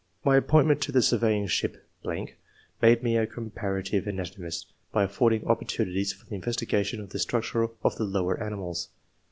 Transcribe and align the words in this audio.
My 0.25 0.37
appoint 0.37 0.65
ment 0.65 0.81
to 0.81 0.91
the 0.91 1.03
surveying 1.03 1.45
ship.... 1.45 1.87
made 2.81 3.03
me 3.03 3.17
a 3.17 3.27
comparative 3.27 4.07
anatomist, 4.07 4.73
by 4.91 5.03
affording 5.03 5.41
opportu 5.43 5.85
nities 5.85 6.11
for 6.11 6.25
the 6.25 6.33
investigation 6.33 6.99
of 7.01 7.11
the 7.11 7.19
structure 7.19 7.67
of 7.83 7.97
the 7.97 8.03
lower 8.05 8.41
animals. 8.41 8.89